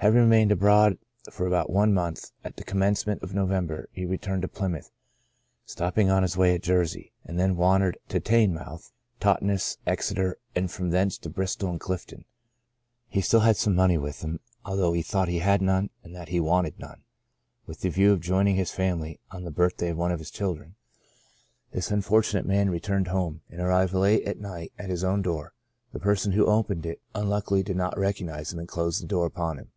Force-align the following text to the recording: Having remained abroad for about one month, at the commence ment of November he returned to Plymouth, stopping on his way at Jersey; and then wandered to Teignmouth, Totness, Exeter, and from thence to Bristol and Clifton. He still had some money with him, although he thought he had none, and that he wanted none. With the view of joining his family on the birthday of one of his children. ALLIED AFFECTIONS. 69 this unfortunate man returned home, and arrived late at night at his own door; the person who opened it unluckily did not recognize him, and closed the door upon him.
Having 0.00 0.20
remained 0.20 0.52
abroad 0.52 0.96
for 1.28 1.48
about 1.48 1.70
one 1.70 1.92
month, 1.92 2.30
at 2.44 2.54
the 2.56 2.62
commence 2.62 3.04
ment 3.04 3.20
of 3.20 3.34
November 3.34 3.88
he 3.90 4.06
returned 4.06 4.42
to 4.42 4.48
Plymouth, 4.48 4.92
stopping 5.66 6.08
on 6.08 6.22
his 6.22 6.36
way 6.36 6.54
at 6.54 6.62
Jersey; 6.62 7.10
and 7.24 7.36
then 7.36 7.56
wandered 7.56 7.98
to 8.10 8.20
Teignmouth, 8.20 8.92
Totness, 9.18 9.76
Exeter, 9.88 10.38
and 10.54 10.70
from 10.70 10.90
thence 10.90 11.18
to 11.18 11.28
Bristol 11.28 11.70
and 11.70 11.80
Clifton. 11.80 12.24
He 13.08 13.20
still 13.20 13.40
had 13.40 13.56
some 13.56 13.74
money 13.74 13.98
with 13.98 14.20
him, 14.20 14.38
although 14.64 14.92
he 14.92 15.02
thought 15.02 15.26
he 15.26 15.40
had 15.40 15.60
none, 15.60 15.90
and 16.04 16.14
that 16.14 16.28
he 16.28 16.38
wanted 16.38 16.78
none. 16.78 17.02
With 17.66 17.80
the 17.80 17.90
view 17.90 18.12
of 18.12 18.20
joining 18.20 18.54
his 18.54 18.70
family 18.70 19.18
on 19.32 19.42
the 19.42 19.50
birthday 19.50 19.88
of 19.88 19.98
one 19.98 20.12
of 20.12 20.20
his 20.20 20.30
children. 20.30 20.76
ALLIED 20.76 21.24
AFFECTIONS. 21.24 21.74
69 21.74 21.76
this 21.76 21.90
unfortunate 22.06 22.46
man 22.46 22.70
returned 22.70 23.08
home, 23.08 23.40
and 23.50 23.60
arrived 23.60 23.92
late 23.94 24.22
at 24.24 24.38
night 24.38 24.72
at 24.78 24.90
his 24.90 25.02
own 25.02 25.22
door; 25.22 25.54
the 25.92 25.98
person 25.98 26.32
who 26.32 26.46
opened 26.46 26.86
it 26.86 27.00
unluckily 27.16 27.64
did 27.64 27.76
not 27.76 27.98
recognize 27.98 28.52
him, 28.52 28.60
and 28.60 28.68
closed 28.68 29.02
the 29.02 29.06
door 29.06 29.26
upon 29.26 29.58
him. 29.58 29.72